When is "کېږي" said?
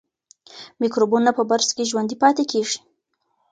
2.51-2.79